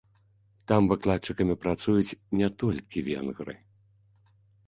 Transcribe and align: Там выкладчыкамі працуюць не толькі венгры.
Там 0.69 0.87
выкладчыкамі 0.91 1.55
працуюць 1.65 2.17
не 2.41 2.49
толькі 2.63 3.05
венгры. 3.09 3.57